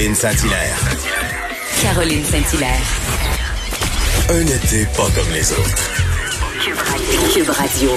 Caroline 0.00 0.16
Saint-Hilaire. 0.16 0.78
Caroline 1.82 2.24
Saint-Hilaire. 2.24 2.80
Un 4.30 4.46
été 4.46 4.86
pas 4.96 5.10
comme 5.14 5.30
les 5.34 5.52
autres. 5.52 5.90
Cube 7.34 7.50
Radio. 7.50 7.90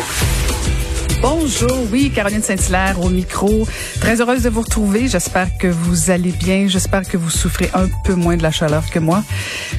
Bonjour, 1.22 1.88
oui, 1.94 2.12
Caroline 2.14 2.44
Saint-Hilaire 2.44 3.02
au 3.02 3.08
micro. 3.08 3.66
Très 4.02 4.20
heureuse 4.20 4.44
de 4.44 4.50
vous 4.50 4.60
retrouver. 4.60 5.08
J'espère 5.08 5.58
que 5.58 5.68
vous 5.68 6.12
allez 6.12 6.34
bien. 6.34 6.68
J'espère 6.68 7.08
que 7.08 7.16
vous 7.16 7.30
souffrez 7.30 7.70
un 7.74 7.88
peu 8.04 8.16
moins 8.16 8.36
de 8.36 8.44
la 8.44 8.52
chaleur 8.52 8.90
que 8.90 9.00
moi. 9.00 9.24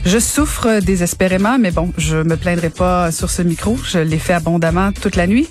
Je 0.06 0.18
souffre 0.18 0.80
désespérément, 0.80 1.58
mais 1.58 1.72
bon, 1.72 1.92
je 1.98 2.16
me 2.16 2.38
plaindrai 2.38 2.70
pas 2.70 3.12
sur 3.12 3.28
ce 3.28 3.42
micro. 3.42 3.76
Je 3.84 3.98
l'ai 3.98 4.18
fait 4.18 4.32
abondamment 4.32 4.92
toute 4.92 5.16
la 5.16 5.26
nuit. 5.26 5.50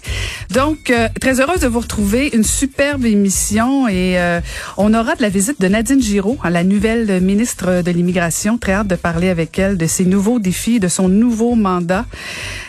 Donc, 0.52 0.90
euh, 0.90 1.08
très 1.20 1.40
heureuse 1.40 1.60
de 1.62 1.68
vous 1.68 1.80
retrouver. 1.80 2.36
Une 2.36 2.44
superbe 2.44 3.06
émission 3.06 3.88
et 3.88 4.20
euh, 4.20 4.42
on 4.78 4.94
aura 4.94 5.16
de 5.16 5.22
la 5.22 5.30
visite 5.30 5.60
de 5.62 5.68
Nadine 5.68 6.02
Giraud, 6.02 6.38
hein, 6.44 6.50
la 6.50 6.64
nouvelle 6.64 7.22
ministre 7.22 7.82
de 7.82 7.92
l'Immigration. 7.92 8.58
Très 8.58 8.74
hâte 8.74 8.88
de 8.88 8.96
parler 8.96 9.30
avec 9.30 9.58
elle 9.60 9.78
de 9.78 9.86
ses 9.86 10.06
nouveaux 10.06 10.40
défis, 10.40 10.80
de 10.80 10.88
son 10.88 11.10
nouveau 11.10 11.56
mandat. 11.56 12.06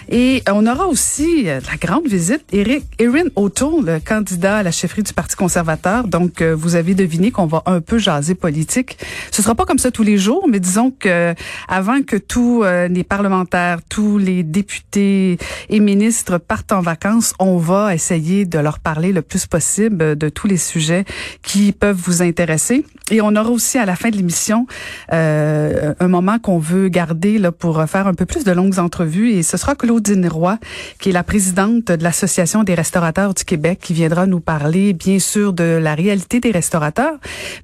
Et 0.09 0.43
on 0.51 0.67
aura 0.67 0.87
aussi 0.87 1.49
euh, 1.49 1.61
la 1.71 1.77
grande 1.77 2.07
visite, 2.07 2.45
Eric, 2.53 2.85
Erin 2.99 3.29
O'Toole, 3.37 3.85
le 3.85 4.01
candidat 4.01 4.59
à 4.59 4.63
la 4.63 4.71
chefferie 4.71 5.03
du 5.03 5.13
Parti 5.13 5.37
conservateur. 5.37 6.07
Donc, 6.07 6.43
euh, 6.43 6.55
vous 6.55 6.75
avez 6.75 6.95
deviné 6.95 7.31
qu'on 7.31 7.47
va 7.47 7.63
un 7.67 7.81
peu 7.81 7.99
jaser 7.99 8.35
politique. 8.35 8.99
Ce 9.31 9.43
sera 9.43 9.55
pas 9.55 9.65
comme 9.65 9.79
ça 9.79 9.91
tous 9.91 10.03
les 10.03 10.19
jours, 10.19 10.47
mais 10.49 10.61
disons 10.61 10.91
que 10.91 11.35
avant 11.69 12.03
que 12.03 12.17
tous 12.17 12.63
euh, 12.63 12.89
les 12.89 13.05
parlementaires, 13.05 13.79
tous 13.89 14.19
les 14.19 14.43
députés 14.43 15.39
et 15.69 15.81
ministres 15.81 16.39
partent 16.39 16.73
en 16.73 16.81
vacances, 16.81 17.35
on 17.39 17.57
va 17.57 17.95
essayer 17.95 18.45
de 18.45 18.59
leur 18.59 18.79
parler 18.79 19.13
le 19.13 19.23
plus 19.23 19.47
possible 19.47 20.17
de 20.17 20.29
tous 20.29 20.47
les 20.47 20.57
sujets 20.57 21.05
qui 21.43 21.73
peuvent 21.73 21.97
vous 21.97 22.23
intéresser. 22.23 22.85
Et 23.11 23.21
on 23.21 23.37
aura 23.37 23.51
aussi 23.51 23.79
à 23.79 23.85
la 23.85 23.97
fin 23.97 24.09
de 24.11 24.17
l'émission 24.17 24.67
euh, 25.13 25.93
un 26.01 26.09
moment 26.09 26.39
qu'on 26.39 26.59
veut 26.59 26.89
garder 26.89 27.39
là 27.39 27.53
pour 27.53 27.85
faire 27.85 28.07
un 28.07 28.15
peu 28.15 28.25
plus 28.25 28.45
de 28.45 28.53
longues 28.53 28.79
entrevues. 28.79 29.33
Et 29.33 29.43
ce 29.43 29.57
sera 29.57 29.75
Claudine 30.05 30.29
Roy, 30.29 30.59
qui 31.01 31.09
est 31.09 31.13
la 31.13 31.23
présidente 31.23 31.87
de 31.87 32.03
l'Association 32.03 32.63
des 32.63 32.75
restaurateurs 32.75 33.33
du 33.33 33.43
Québec, 33.45 33.79
qui 33.81 33.95
viendra 33.95 34.27
nous 34.27 34.41
parler, 34.41 34.93
bien 34.93 35.19
sûr, 35.19 35.55
de 35.55 35.65
la 35.65 35.95
réalité 35.95 36.41
des 36.41 36.51
restaurateurs, 36.51 37.15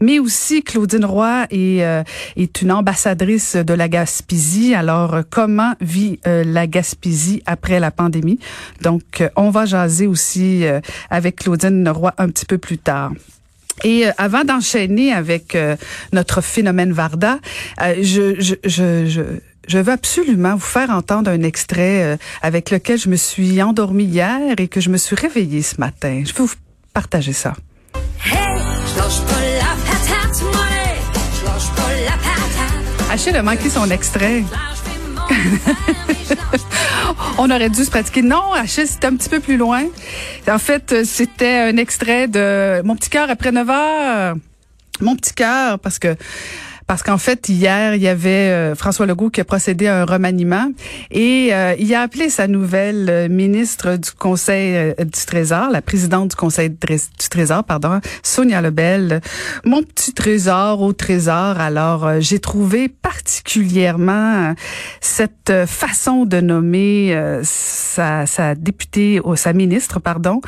mais 0.01 0.19
aussi 0.19 0.63
Claudine 0.63 1.05
Roy 1.05 1.47
est, 1.51 1.85
euh, 1.85 2.03
une 2.63 2.73
ambassadrice 2.73 3.57
de 3.57 3.75
la 3.75 3.89
Gaspésie. 3.89 4.75
Alors, 4.75 5.15
euh, 5.15 5.23
comment 5.29 5.75
vit 5.83 6.19
euh, 6.27 6.43
la 6.45 6.67
Gaspésie 6.67 7.43
après 7.45 7.79
la 7.79 7.91
pandémie? 7.91 8.39
Donc, 8.81 9.23
on 9.37 9.51
va 9.51 9.67
jaser 9.67 10.07
aussi 10.07 10.65
avec 11.11 11.37
Claudine 11.37 11.87
Roy 11.91 12.15
un 12.17 12.29
petit 12.29 12.47
peu 12.47 12.57
plus 12.57 12.79
tard. 12.79 13.13
Et 13.85 14.05
avant 14.19 14.45
d'enchaîner 14.45 15.13
avec 15.13 15.57
notre 16.13 16.41
phénomène 16.43 16.93
Varda, 16.93 17.39
je, 17.79 19.41
je 19.71 19.79
veux 19.79 19.93
absolument 19.93 20.55
vous 20.55 20.61
faire 20.61 20.91
entendre 20.91 21.31
un 21.31 21.43
extrait 21.43 22.19
avec 22.43 22.71
lequel 22.71 22.99
je 22.99 23.09
me 23.09 23.17
suis 23.17 23.63
endormie 23.63 24.05
hier 24.05 24.59
et 24.59 24.69
que 24.69 24.81
je 24.81 24.91
me 24.91 24.97
suis 24.97 25.17
réveillée 25.17 25.63
ce 25.63 25.81
matin. 25.81 26.23
Je 26.27 26.35
veux 26.35 26.45
vous 26.45 26.55
partager 26.93 27.33
ça. 27.33 27.55
Hey, 28.25 28.61
Achille 33.11 33.37
a 33.37 33.43
manqué 33.43 33.69
son 33.69 33.91
extrait. 33.91 34.45
On 37.39 37.51
aurait 37.51 37.69
dû 37.69 37.85
se 37.85 37.91
pratiquer. 37.91 38.23
Non, 38.23 38.53
Achille, 38.53 38.87
c'était 38.87 39.09
un 39.09 39.17
petit 39.17 39.29
peu 39.29 39.41
plus 39.41 39.57
loin. 39.57 39.85
En 40.49 40.59
fait, 40.59 41.05
c'était 41.05 41.71
un 41.71 41.77
extrait 41.77 42.29
de 42.29 42.83
Mon 42.83 42.95
petit 42.95 43.11
cœur 43.11 43.29
après 43.29 43.51
9 43.51 43.71
heures. 43.71 44.37
Mon 45.01 45.17
petit 45.17 45.35
cœur, 45.35 45.81
parce 45.81 45.99
que 45.99 46.15
parce 46.91 47.05
qu'en 47.05 47.19
fait, 47.19 47.49
hier, 47.49 47.95
il 47.95 48.03
y 48.03 48.09
avait 48.09 48.51
euh, 48.51 48.75
François 48.75 49.07
Legault 49.07 49.31
qui 49.31 49.41
a 49.41 49.45
procédé 49.45 49.87
à 49.87 50.03
un 50.03 50.05
remaniement 50.05 50.73
et 51.13 51.51
euh, 51.53 51.77
il 51.79 51.95
a 51.95 52.01
appelé 52.01 52.31
sa 52.31 52.49
nouvelle 52.49 53.09
euh, 53.09 53.29
ministre 53.29 53.95
du 53.95 54.11
Conseil 54.11 54.97
du 54.99 55.25
Trésor, 55.25 55.71
la 55.71 55.83
présidente 55.83 56.31
du 56.31 56.35
Conseil 56.35 56.69
du 56.69 56.79
Trésor, 57.31 57.63
pardon, 57.63 58.01
Sonia 58.25 58.61
Lebel, 58.61 59.21
mon 59.65 59.85
petit 59.85 60.13
trésor 60.15 60.83
au 60.83 60.93
trésor. 60.93 61.61
Alors, 61.61 62.19
j'ai 62.19 62.41
trouvé 62.41 62.89
particulièrement 62.89 64.57
cette 65.01 65.67
façon 65.67 66.25
de 66.25 66.41
nommer 66.41 67.17
sa, 67.45 68.27
sa 68.27 68.57
députée, 68.57 69.21
ou 69.23 69.37
sa 69.37 69.53
ministre, 69.53 70.01
pardon, 70.01 70.41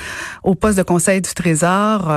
au 0.42 0.56
poste 0.56 0.76
de 0.76 0.82
Conseil 0.82 1.20
du 1.20 1.32
Trésor 1.34 2.12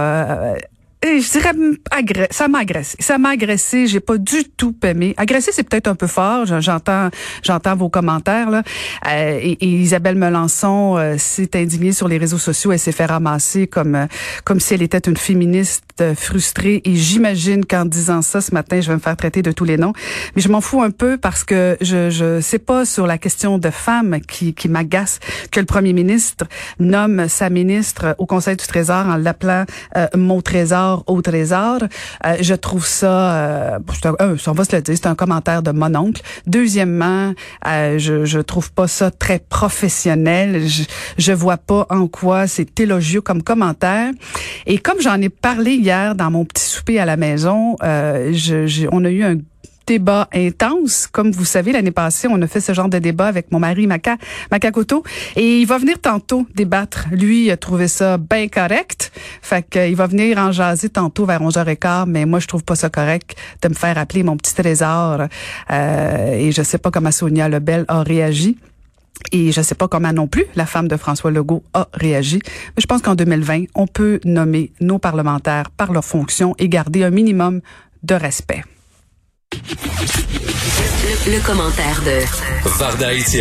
je 1.04 1.32
dirais 1.32 2.28
ça 2.32 2.48
m'a 2.48 2.60
agressé. 2.60 2.98
Ça 3.00 3.18
m'a 3.18 3.30
agressé, 3.30 3.88
j'ai 3.88 4.00
pas 4.00 4.18
du 4.18 4.46
tout 4.46 4.76
aimé. 4.84 5.14
Agressé, 5.18 5.52
c'est 5.52 5.68
peut-être 5.68 5.88
un 5.88 5.96
peu 5.96 6.08
fort, 6.08 6.46
j'entends 6.46 7.10
j'entends 7.44 7.76
vos 7.76 7.90
commentaires 7.90 8.50
là. 8.50 8.64
Euh, 9.08 9.40
et, 9.42 9.58
Isabelle 9.66 10.16
Melançon 10.16 10.98
euh, 10.98 11.16
s'est 11.18 11.52
indignée 11.56 11.92
sur 11.92 12.08
les 12.08 12.18
réseaux 12.18 12.38
sociaux, 12.38 12.72
elle 12.72 12.80
s'est 12.80 12.92
fait 12.92 13.06
ramasser 13.06 13.68
comme 13.68 13.96
euh, 13.96 14.06
comme 14.44 14.60
si 14.60 14.74
elle 14.74 14.82
était 14.82 14.98
une 14.98 15.18
féministe 15.18 15.84
frustrée 16.16 16.82
et 16.84 16.96
j'imagine 16.96 17.66
qu'en 17.66 17.86
disant 17.86 18.22
ça 18.22 18.42
ce 18.42 18.54
matin, 18.54 18.82
je 18.82 18.90
vais 18.90 18.96
me 18.96 19.00
faire 19.00 19.16
traiter 19.16 19.42
de 19.42 19.52
tous 19.52 19.64
les 19.64 19.78
noms, 19.78 19.94
mais 20.36 20.42
je 20.42 20.50
m'en 20.50 20.60
fous 20.60 20.82
un 20.82 20.92
peu 20.92 21.18
parce 21.18 21.44
que 21.44 21.78
je 21.82 22.10
je 22.10 22.42
sais 22.42 22.60
pas 22.60 22.86
sur 22.86 23.08
la 23.08 23.18
question 23.18 23.58
de 23.58 23.70
femmes 23.70 24.20
qui 24.22 24.54
qui 24.54 24.68
m'agace 24.68 25.20
que 25.52 25.60
le 25.60 25.66
premier 25.66 25.94
ministre 25.94 26.46
nomme 26.80 27.28
sa 27.30 27.50
ministre 27.50 28.16
au 28.18 28.26
Conseil 28.26 28.58
du 28.58 28.66
Trésor 28.66 29.08
en 29.08 29.18
l'appelant 29.18 29.66
mon 30.16 30.42
trésor 30.42 30.95
au 31.08 31.22
trésor. 31.22 31.80
Euh, 32.26 32.36
je 32.42 32.54
trouve 32.54 32.86
ça, 32.86 33.36
euh, 33.36 33.80
un, 34.20 34.36
on 34.48 34.52
va 34.52 34.64
se 34.64 34.76
le 34.76 34.82
dire, 34.82 34.96
c'est 34.96 35.08
un 35.08 35.16
commentaire 35.16 35.62
de 35.62 35.72
mon 35.72 35.94
oncle. 35.96 36.22
Deuxièmement, 36.48 37.34
euh, 37.68 37.98
je, 37.98 38.26
je 38.26 38.40
trouve 38.40 38.72
pas 38.72 38.88
ça 38.88 39.12
très 39.12 39.40
professionnel. 39.40 40.68
Je, 40.68 40.84
je 41.18 41.32
vois 41.32 41.58
pas 41.58 41.86
en 41.90 42.08
quoi 42.08 42.48
c'est 42.48 42.80
élogieux 42.80 43.22
comme 43.22 43.44
commentaire. 43.44 44.12
Et 44.66 44.78
comme 44.78 45.00
j'en 45.02 45.22
ai 45.22 45.30
parlé 45.30 45.74
hier 45.74 46.16
dans 46.16 46.32
mon 46.32 46.46
petit 46.46 46.66
souper 46.66 47.00
à 47.00 47.06
la 47.06 47.18
maison, 47.18 47.76
euh, 47.84 48.32
je, 48.34 48.88
on 48.92 49.04
a 49.06 49.10
eu 49.10 49.24
un 49.24 49.36
débat 49.86 50.28
intense. 50.34 51.08
Comme 51.08 51.32
vous 51.32 51.46
savez, 51.46 51.72
l'année 51.72 51.92
passée, 51.92 52.28
on 52.30 52.42
a 52.42 52.48
fait 52.48 52.62
ce 52.62 52.74
genre 52.74 52.90
de 52.90 53.00
débat 53.00 53.28
avec 53.28 53.52
mon 53.52 53.60
mari 53.60 53.88
Maca, 53.88 54.18
Macacoto. 54.52 55.04
Et 55.36 55.60
il 55.62 55.66
va 55.66 55.78
venir 55.78 56.00
tantôt 56.00 56.46
débattre. 56.56 57.06
Lui, 57.12 57.46
il 57.46 57.52
a 57.52 57.58
trouvé 57.58 57.88
ça 57.88 58.18
bien 58.18 58.48
correct. 58.48 59.12
Fait 59.42 59.68
qu'il 59.68 59.96
va 59.96 60.08
venir 60.08 60.38
en 60.38 60.52
jaser 60.52 60.90
tantôt 60.90 61.26
vers 61.26 61.42
11h15. 61.42 62.06
Mais 62.08 62.26
moi, 62.26 62.40
je 62.40 62.48
trouve 62.48 62.64
pas 62.64 62.76
ça 62.76 62.90
correct 62.90 63.36
de 63.62 63.70
me 63.70 63.74
faire 63.74 63.98
appeler 63.98 64.24
mon 64.24 64.38
petit 64.38 64.56
trésor. 64.56 65.28
Euh, 65.72 66.34
et 66.34 66.52
je 66.52 66.62
sais 66.62 66.78
pas 66.78 66.92
comment 66.92 67.12
Sonia 67.12 67.50
Lebel 67.50 67.86
a 67.88 68.04
réagi. 68.04 68.58
Et 69.32 69.52
je 69.52 69.62
sais 69.62 69.76
pas 69.76 69.88
comment 69.88 70.14
non 70.14 70.28
plus 70.28 70.46
la 70.56 70.66
femme 70.66 70.88
de 70.88 70.98
François 70.98 71.32
Legault 71.32 71.64
a 71.74 71.88
réagi. 71.94 72.40
Mais 72.44 72.82
je 72.82 72.86
pense 72.86 73.02
qu'en 73.02 73.16
2020, 73.16 73.66
on 73.76 73.88
peut 73.88 74.20
nommer 74.24 74.72
nos 74.82 75.00
parlementaires 75.00 75.72
par 75.72 75.92
leur 75.94 76.06
fonction 76.06 76.54
et 76.60 76.70
garder 76.70 77.04
un 77.04 77.10
minimum 77.10 77.62
de 78.04 78.16
respect. 78.16 78.64
Le, 81.28 81.40
commentaire 81.46 82.02
de 82.04 82.70
Varda 82.78 83.14